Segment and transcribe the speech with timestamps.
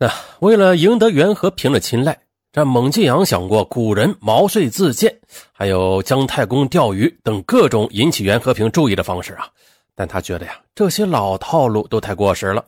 [0.00, 2.16] 那为了赢得袁和平的青睐，
[2.52, 5.18] 这蒙继阳想过古人毛遂自荐，
[5.52, 9.48] 还有姜太公钓鱼等各种引起袁和平注意的方式啊。
[9.96, 12.64] 但他觉得呀，这些老套路都太过时了，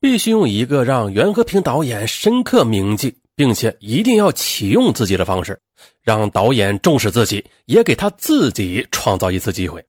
[0.00, 5.60] 必须用一个让袁和平导演深刻铭记，并且一定要启用自己的方式，
[6.02, 9.84] 让导演重视自己，也给他自己创造一次机会。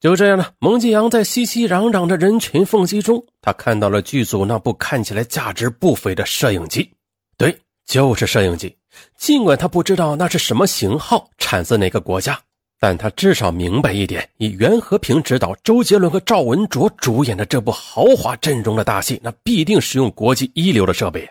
[0.00, 6.90] 就这样呢，蒙继阳在熙熙攘攘的人群缝隙中，他看到了剧组那部看起来价值不菲的摄影机。
[7.36, 8.74] 对，就是摄影机。
[9.18, 12.40] 尽管他不知道那是什么型号，产自哪个国家，
[12.80, 21.28] 但他至少明白一点：以袁和平执导、周杰伦和赵文卓主演的这部豪华阵容的大戏，那必定使用国际一流的设备。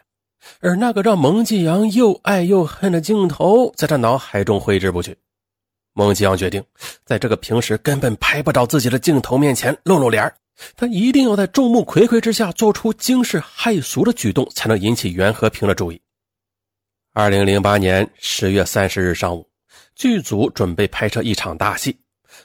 [0.61, 5.17] 而那个让蒙继阳又爱又恨的镜头，在他脑海中挥之不去。
[5.93, 6.63] 孟继阳决定，
[7.03, 10.31] 在这个平时根本拍不着自己的镜头面前露露脸
[10.75, 16.01] 他一定要在众目睽睽之下做出惊世骇俗的举动，才能引起袁和平的注意。
[17.13, 19.49] 二零零八年十月三十日上午，
[19.95, 21.97] 剧组准备拍摄一场大戏。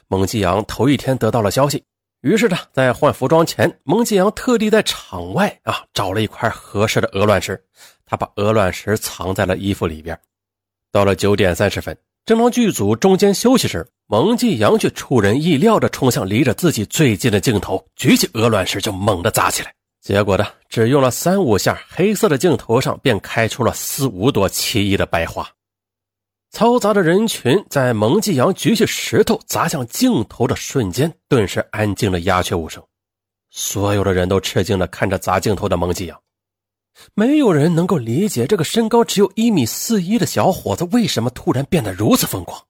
[0.07, 1.83] 孟继阳头一天得到了消息，
[2.21, 7.61] 于是呢，在换服装前，孟继阳特地在场外啊找了一块合适的鹅卵石，
[8.05, 10.17] 他把鹅卵石藏在了衣服里边。
[10.91, 11.95] 到了九点三十分。
[12.25, 19.71] 正当剧组中间休息时，蒙继阳却出人意料地冲向离着自己最近的镜头，举起鹅卵石就猛地砸起来。
[20.01, 25.47] 结果呢，只用了三五下，黑色的镜头上便开出了四五朵奇异的白花。
[26.51, 32.81] 嘈杂的人群在蒙继阳举起石头砸向镜头的瞬间，顿时安静的鸦雀无声。
[33.51, 36.19] 所有的人都吃惊地看着砸镜头的蒙继阳。
[37.13, 42.61] 没有人能够理解这个身高只有一米四一的小伙子为什么突然变得如此疯狂。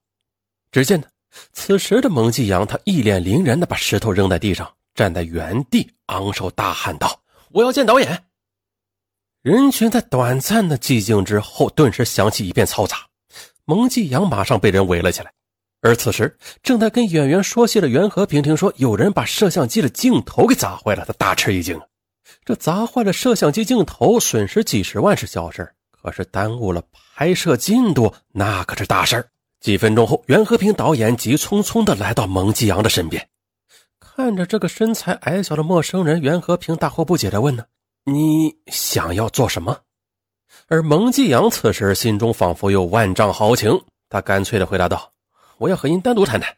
[0.72, 1.06] 只见呢，
[1.52, 7.20] 此时的蒙继阳，他一脸凛然的把石头扔在地上，站在原地，昂首大喊道
[7.52, 8.24] ：“我要见导演！”
[9.42, 13.06] 人群在短暂的寂静之后，顿时响起一片嘈杂。
[13.64, 15.32] 蒙继阳马上被人围了起来。
[15.82, 21.80] 而此时，正在跟演员说戏的袁和平听说有人把摄像机的镜头给砸坏了，他大吃一惊。
[22.46, 26.80] 这砸坏了摄像机镜头，损失几十万是小事可是耽误了
[27.12, 33.28] 拍摄进度，那可是大事几分钟后，袁和平导演急匆匆地来到蒙继阳的身边，
[33.98, 37.64] 看着这个身材矮小的陌生人，袁和平大惑不解地问：“呢，
[38.04, 39.76] 你想要做什么？”
[40.68, 43.76] 而蒙继阳此时心中仿佛有万丈豪情，
[44.08, 45.10] 他干脆地回答道
[45.58, 46.56] ：“我要和您单独谈谈。”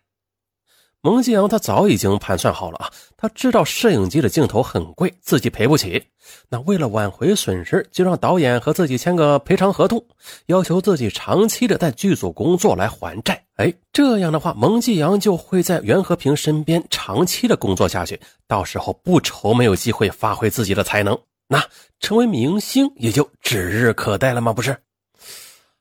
[1.00, 6.02] 蒙继阳他早已经盘算好了啊，他知道摄影机的镜头很贵，自己赔不起。
[6.48, 10.04] 那为了挽回损失，就让导演和自己签个赔偿合同，
[10.46, 13.40] 要求自己长期的在剧组工作来还债。
[13.56, 21.16] 哎，这样的话，蒙继阳就会在袁和平身边长期的工作下去，到时候不愁没有机会发挥自己的才能，
[21.46, 21.62] 那
[22.00, 24.52] 成为明星也就指日可待了吗？
[24.52, 24.76] 不是？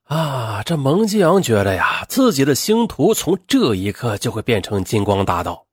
[0.07, 5.65] 啊，这蒙继阳觉得呀，自己的星途从这一刻就会变成金光大道。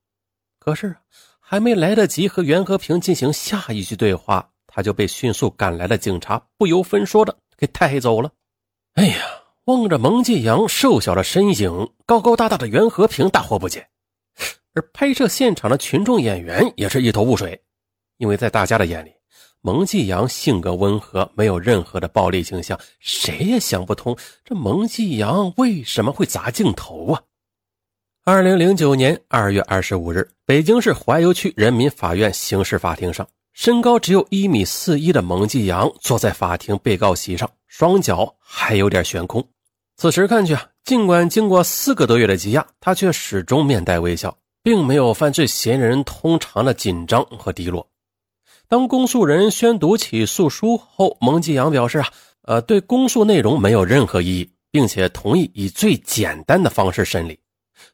[0.59, 0.93] 可是，
[1.39, 8.29] 还没来得及和袁和平进行下一句对话，他就被迅速赶来的警察不由分说的给带走了。
[8.95, 9.15] 哎呀，
[9.65, 13.87] 望着蒙继阳瘦小的身影，高高大大的袁和平大惑不解，
[14.73, 17.63] 而拍摄现场的群众演员也是一头雾水，
[18.17, 19.13] 因为在大家的眼里。
[19.65, 27.23] 蒙继阳性格温和，没有任何的暴力倾向，谁也想不通这蒙继阳为什么会砸镜头啊！
[28.25, 39.43] 二零零九年二月二十五日，北京市怀柔区人民法院刑事法庭上，身高只有一米四一的蒙继阳坐在法庭被告席上，双脚还有点悬空。
[39.97, 47.89] 此时看去啊，尽管经过四个多月的羁押，他却始终面带微笑，并没有犯罪嫌疑人通常的紧张和低落。
[48.67, 52.07] 当公诉人宣读起诉书后，蒙继阳表示：“啊，
[52.43, 57.39] 呃，对公诉内容没有任何异议，并且同意以最简单的方式审理。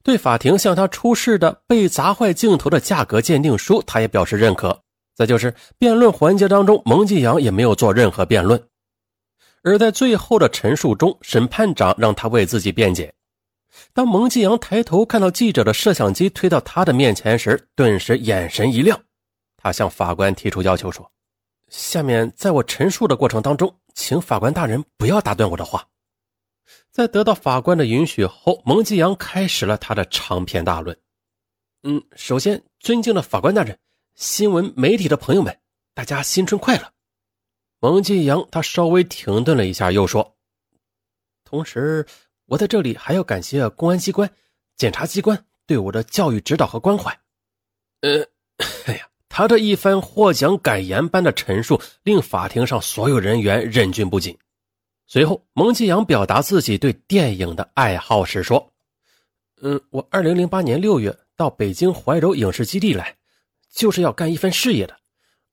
[0.02, 4.80] 对法庭向他出示的被砸坏镜头的价格鉴定书，他也表示认可。
[5.14, 8.62] 再就是辩论环节当中，蒙继阳也没有做任何辩论。
[9.64, 13.14] 而在最后的陈述中，审判长让他为自己辩解。
[13.94, 18.98] 当蒙继阳抬头看到记者的摄像机推到他的面前时，顿时眼神一亮。”
[19.62, 21.12] 他向法官提出要求说
[21.70, 25.88] ：“下面在我陈述的过程当中，请法官大人不要打断我的话。”
[26.90, 30.98] 在得到法官的允许后，蒙继阳开始了他的长篇大论。
[31.84, 33.78] 嗯，首先，尊敬的法官大人、
[34.16, 35.58] 新闻媒体的朋友们，
[35.94, 36.92] 大家新春快乐。
[37.80, 40.36] 蒙继阳他稍微停顿了一下，又说
[41.46, 42.06] ：“同时，
[42.46, 44.30] 我在这里还要感谢公安机关、
[44.76, 47.16] 检察机关对我的教育指导和关怀。”
[48.02, 48.26] 呃，
[48.88, 49.11] 哎呀。
[49.32, 54.38] 他这一番获奖感言般的陈述，令法庭上所有人员忍俊不禁。
[55.08, 58.72] 随后，蒙继阳表达自己对电影的爱好时说
[59.64, 63.16] ：“嗯，我二零零八年六月到北京怀柔影视基地来，
[63.74, 64.96] 就是要干一番事业的，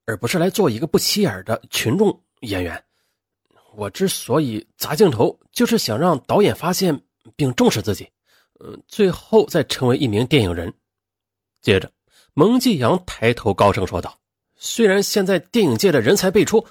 [0.06, 2.84] 而不是来做一个不起眼的群众演员。
[3.76, 7.00] 我之所以砸镜头，就是想让导演发现
[7.36, 8.08] 并重视自己，
[8.58, 10.74] 嗯，最后再成为一名电影人。”
[11.62, 11.88] 接着。
[12.38, 14.16] 蒙继阳抬头高声说道
[14.54, 16.64] ：“虽然现在电影界的人才辈出，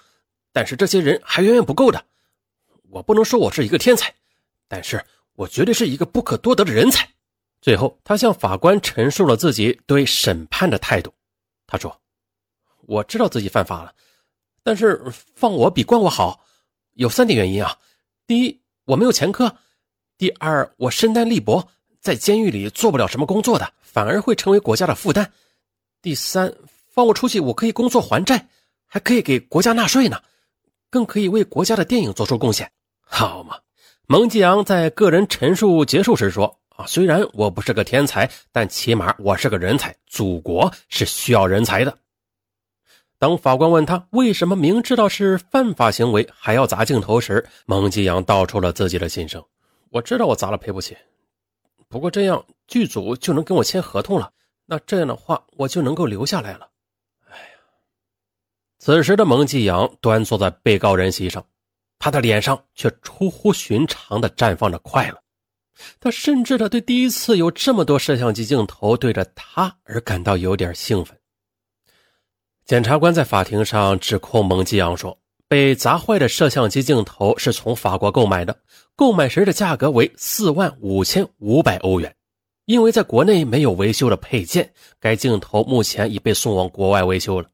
[0.53, 2.05] 但是这些人还远远不够的。
[2.89, 4.15] 我不能说我是一个天才，
[4.69, 5.03] 但是
[5.33, 7.09] 我绝对是一个不可多得的人才。”
[7.59, 11.13] 最后，他向法官陈述了自己对审判的态度。
[11.67, 11.99] 他说
[12.87, 13.93] ：“我知道自己犯法了，
[14.63, 15.03] 但是
[15.35, 16.45] 放我比关我好，
[16.93, 17.77] 有三点原因啊。
[18.25, 19.49] 第一，我没有前科；
[20.17, 21.67] 第二，我身单力薄，
[21.99, 25.29] 在监狱里做不了什么工作的，反而会成为国家的负担。”
[26.01, 26.53] 第三，
[26.89, 28.47] 放我出去，我可以工作还债，
[28.85, 30.21] 还可以给国家纳税呢，
[30.89, 32.71] 更可以为国家的电影做出贡献，
[33.01, 33.57] 好嘛？
[34.05, 41.97] 蒙继阳在个人陈述结束时说：“啊，虽然我不是个天才，但起码我是个人才，祖国是需要人才的。”
[43.19, 49.43] 当法官问他为什么明知道是犯法行为还要砸镜头时，蒙继阳道出了自己的心声
[49.91, 50.95] ：“我知道我砸了赔不起，
[51.89, 54.31] 不过这样剧组就能跟我签合同了。”
[54.69, 56.69] 那这样的话，我就能够留下来了。
[57.29, 57.59] 哎呀，
[58.79, 61.43] 此时的蒙继阳端坐在被告人席上，
[61.97, 65.17] 他的脸上却出乎寻常的绽放着快乐。
[66.01, 71.17] 他甚至的对第一次有这么多摄像机镜头对着他而感到有点兴奋。
[72.65, 75.17] 检察官在法庭上指控蒙继阳说，
[75.47, 78.59] 被砸坏的摄像机镜头是从法国购买的，
[78.97, 82.13] 购买时的价格为四万五千五百欧元。
[82.67, 87.49] 因为在国内没有维修的配件，该镜头目前已被送往国外维修了。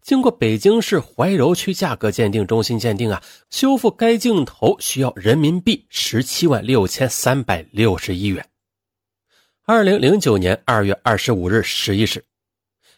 [0.00, 8.48] 经过北京市怀柔区价格鉴定中心鉴定啊，修复该镜头需要人民币十七万六千三百六十一元。
[9.66, 12.24] 二零零九年二月二十五日十一时，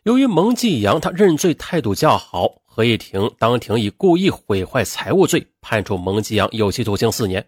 [0.04, 7.44] 由于蒙继阳他认罪态度较好，合议庭当庭以故意毁坏财物罪判处蒙继阳有期徒刑四年。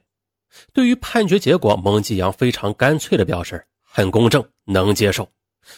[0.73, 3.65] 对于判决结果，蒙继阳非常干脆的表示。
[3.99, 5.29] 很公正，能接受，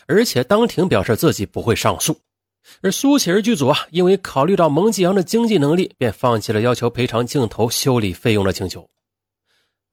[0.06, 2.14] 而且当庭表示自己不会上诉。
[2.82, 8.86] 而苏乞儿剧组啊，因为考虑到蒙继阳的经济能力，便放弃了要求赔偿镜头修理费用的请求。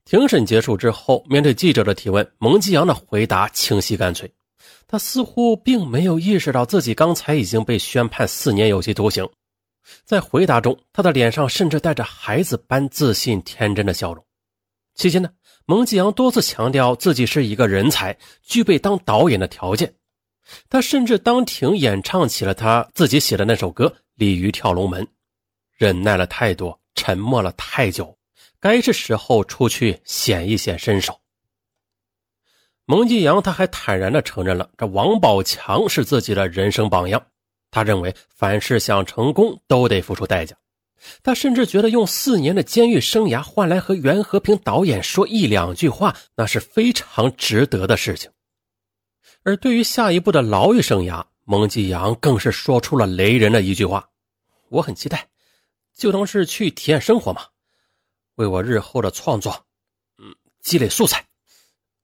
[0.03, 4.29] 庭审结束之后，面对记者的提问，蒙继阳的回答清晰干脆。
[4.87, 9.25] 他似乎并没有意识到自己刚才已经被宣判四年有期徒刑。
[10.03, 14.21] 在回答中，他的脸上甚至带着孩子般自信天真的笑容。
[14.95, 15.29] 期间呢？
[15.69, 19.93] 蒙继阳多次强调自己是一个人才，具备当导演的条件。
[20.69, 25.03] 他甚至当庭演唱起了他自己写的那首歌《鲤鱼跳龙门》。
[25.73, 28.17] 忍耐了太多，沉默了太久，
[28.61, 31.19] 该是时候出去显一显身手。
[32.85, 37.27] 蒙继阳他还坦然地承认了，这王宝强是自己的人生榜样。
[37.71, 40.55] 他认为凡事想成功，都得付出代价。
[41.23, 48.31] 他甚至觉得用四年的监狱生涯换来和袁和平导演说一两句话，那是非常值得的事情。
[49.43, 54.09] 而对于下一步的牢狱生涯，蒙继阳更是说出了雷人的一句话
[54.69, 55.27] ：“我很期待，
[55.95, 57.43] 就当是去体验生活嘛，
[58.35, 59.65] 为我日后的创作，
[60.17, 61.23] 嗯，积累素材。”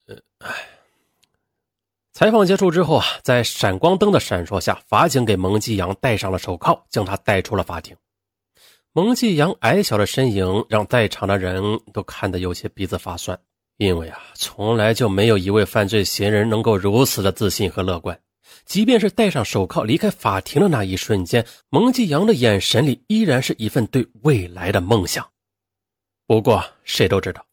[0.07, 0.69] 呃，哎。
[2.13, 7.97] 采访结束之后啊，在闪光灯的闪烁下，法警给蒙继阳戴上了手铐，将他带出了法庭。
[8.95, 13.39] 蒙继阳矮小的身影让在场的人都看得有些鼻子发酸，
[13.77, 18.19] 因为啊，从来就没有一位犯罪嫌疑人能够如此的自信和乐观。
[18.65, 25.27] 即便是戴上手铐离开法庭的那一瞬间，蒙继阳的眼神里依然是一份对未来的梦想。
[26.27, 27.43] 不过，谁都知道，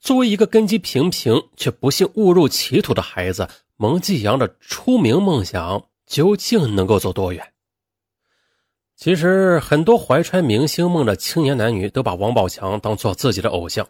[0.00, 7.52] 作为一个根基平平却不幸误入歧途的孩子，蒙继阳的出名梦想究竟能够走多远？
[8.96, 13.86] 其实，很多怀揣明星梦的青年男女都把王宝强当做自己的偶像，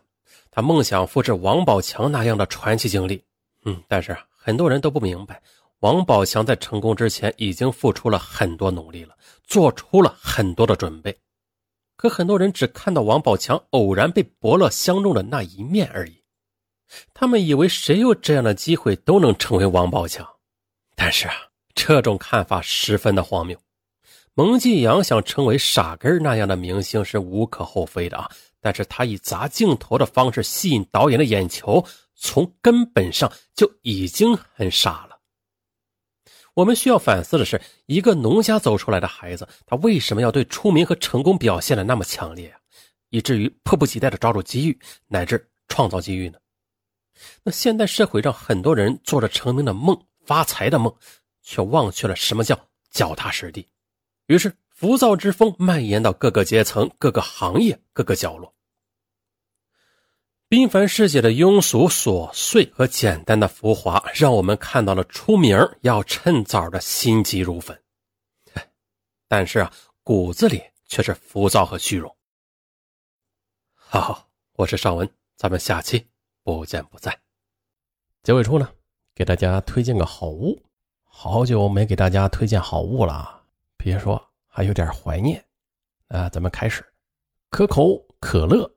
[0.51, 3.23] 他梦想复制王宝强那样的传奇经历。
[3.65, 5.41] 嗯，但是很多人都不明白，
[5.79, 11.17] 王宝强在成功之前已经付出了很多努力了，做出了很多的准备。
[11.97, 16.21] 可很多人只看到王宝强偶然被伯乐相中的那一面而已，
[17.15, 20.27] 他们以为谁有这样的机会都能成为王宝强。
[20.97, 21.35] 但是啊，
[21.77, 23.57] 这种看法十分的荒谬。
[24.39, 31.83] 蒙继阳想成为傻根那样的明星是无可厚非的啊，但是他以砸镜头的方式吸引导演的眼球，
[32.15, 35.19] 从根本上就已经很傻了。
[36.53, 42.61] 我们需要反思的是，一个农家走出来的孩子，他为什么要对出名和成功表现的那么强烈啊？
[43.09, 44.79] 以至于迫不及待的抓住机遇，
[45.09, 46.39] 乃至创造机遇呢？
[47.43, 50.95] 那现代社会上很多人做着成名的梦、发财的梦，
[51.43, 53.67] 却忘却了什么叫脚踏实地，
[54.27, 58.55] 于是浮躁之风蔓延到各个阶层、各个行业、各个角落。
[60.49, 67.83] 缤繁世界的庸俗、琐碎和简单的浮华，让我们看到了出名要趁早的心急如焚。
[69.27, 69.73] 但是啊，
[70.05, 72.17] 骨子里却是浮躁和虚荣。
[73.75, 76.07] 好，我是尚文，咱们下期
[76.45, 77.19] 不见不散。
[78.23, 78.69] 结尾处呢，
[79.17, 80.63] 给大家推荐个好物，
[81.03, 83.36] 好久没给大家推荐好物了，
[83.87, 85.41] 别说还有点怀念。
[86.09, 86.85] 啊，咱们开始，
[87.51, 88.69] 可口可乐。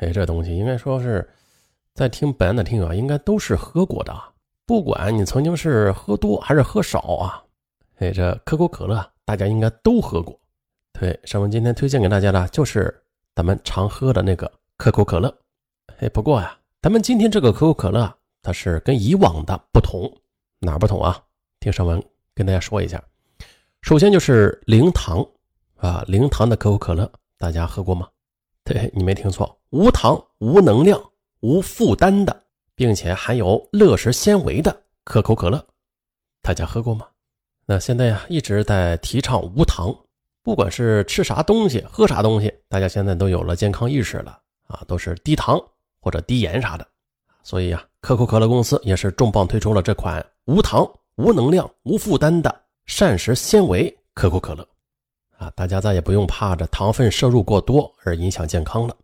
[0.00, 1.28] 哎，这东西应该说是
[1.94, 4.28] 在听本案的听友应该都是喝过的啊，
[4.66, 7.44] 不管你曾经是喝多还是喝少啊。
[7.98, 10.36] 哎，这可口可乐大家应该都喝过。
[10.94, 12.92] 对，上文今天推荐给大家的就是
[13.36, 15.32] 咱们常喝的那个可口可乐。
[15.98, 20.12] 哎，不过呀，咱们今天这个可口可乐它是跟以往的不同，
[20.58, 21.22] 哪不同啊？
[21.60, 22.02] 听上文
[22.34, 23.00] 跟大家说一下。
[23.82, 25.26] 首先就是零糖
[25.76, 28.08] 啊，零糖的可口可乐，大家喝过吗？
[28.62, 29.58] 对你没听错。
[29.70, 31.00] 无糖、无能量、
[31.40, 32.44] 无负担的，
[32.74, 35.64] 并且含有乐食纤维的可口可乐，
[36.42, 37.06] 大家喝过吗？
[37.66, 39.94] 那现在呀一直在提倡无糖，
[40.42, 45.58] 不管是吃啥东西、喝啥东西，大家现在都有了健康意识了啊，都是低糖
[46.00, 46.86] 或者低盐啥的。
[47.42, 52.54] 所以啊，可口可乐公司也是重磅推出了这款无糖、无能量、无负担的
[52.90, 54.66] 膳食纤维可口可乐
[55.38, 58.96] 啊，大家再也不用怕着糖分摄入过多而影响健康了。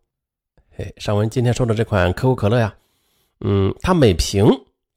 [0.76, 2.74] 哎，尚文今天说的这款可口可乐呀，
[3.42, 4.44] 嗯，它每瓶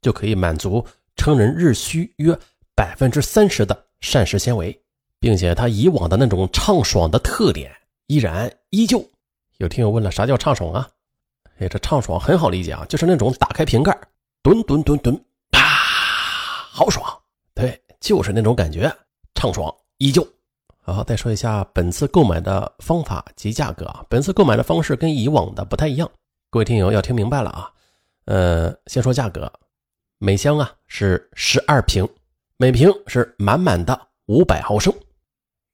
[0.01, 0.83] 就可以满足
[1.15, 2.37] 成人日需约
[2.73, 4.77] 百分之三十的膳食纤维，
[5.19, 7.71] 并且它以往的那种畅爽的特点
[8.07, 9.07] 依然依旧。
[9.57, 10.89] 有听友问了，啥叫畅爽啊？
[11.59, 13.95] 哎，这畅爽很好理解啊，就是那种打开瓶盖，
[14.41, 15.61] 吨吨吨吨，啪，
[16.71, 17.07] 好爽。
[17.53, 18.91] 对，就是那种感觉，
[19.35, 20.27] 畅爽依旧。
[20.81, 24.03] 好，再说一下本次购买的方法及价格啊。
[24.09, 26.09] 本次购买的方式跟以往的不太一样，
[26.49, 27.71] 各位听友要听明白了啊。
[28.25, 29.51] 呃，先说价格，
[30.17, 32.07] 每箱啊是十二瓶，
[32.57, 34.93] 每瓶是满满的五百毫升，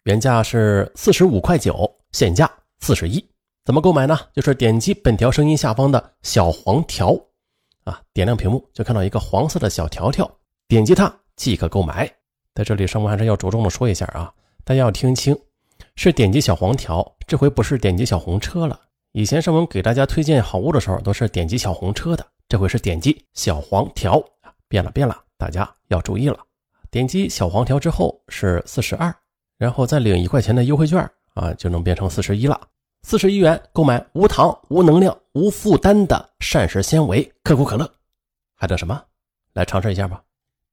[0.03, 3.25] 原价是四十五块九，现价四十一。
[3.63, 4.20] 怎么购买呢？
[4.34, 7.17] 就是点击本条声音下方的小黄条
[7.84, 10.29] 啊，点亮屏幕就看到一个黄色的小条条，
[10.67, 12.12] 点击它即可购买。
[12.54, 14.34] 在这里，上文还是要着重的说一下啊。
[14.63, 15.38] 大家要听清，
[15.96, 18.80] 是点击小黄条，这回不是点击小红车了。
[19.12, 24.24] 以前上文给大家推荐好物的时候，都是点击小红车的，这回是点击小黄条，
[24.68, 26.38] 变了变了，大家要注意了。
[26.89, 29.13] 点击小黄条之后是四十二，
[29.58, 31.00] 然后再领一块钱的优惠券
[31.34, 32.60] 啊，就能变成四十一了。
[33.04, 37.89] 四十一元购买无糖、无能量、无负担的膳食纤维可口可乐，
[38.56, 39.00] 还等什么？
[39.54, 40.24] 来尝试一下吧！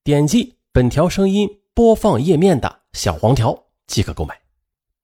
[0.05, 3.67] 点击本条声音播放页面的小黄条。
[3.87, 4.41] 即可购买，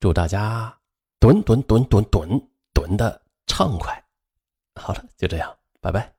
[0.00, 0.76] 祝大家
[1.20, 4.02] 蹲蹲蹲蹲蹲蹲的畅快。
[4.74, 6.17] 好了，就这样，拜拜。